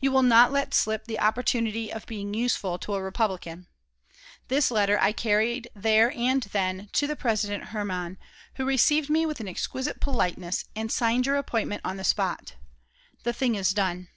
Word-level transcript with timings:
You 0.00 0.10
will 0.10 0.22
not 0.22 0.52
let 0.52 0.72
slip 0.72 1.04
the 1.04 1.20
opportunity 1.20 1.92
of 1.92 2.06
being 2.06 2.32
useful 2.32 2.78
to 2.78 2.94
a 2.94 3.02
Republican.... 3.02 3.66
This 4.48 4.70
letter 4.70 4.98
I 4.98 5.12
carried 5.12 5.68
there 5.74 6.10
and 6.16 6.42
then 6.44 6.88
to 6.94 7.06
the 7.06 7.14
President 7.14 7.64
Herman, 7.64 8.16
who 8.54 8.64
received 8.64 9.10
me 9.10 9.26
with 9.26 9.38
an 9.38 9.48
exquisite 9.48 10.00
politeness 10.00 10.64
and 10.74 10.90
signed 10.90 11.26
your 11.26 11.36
appointment 11.36 11.82
on 11.84 11.98
the 11.98 12.04
spot. 12.04 12.54
The 13.22 13.34
thing 13.34 13.54
is 13.54 13.74
done." 13.74 14.08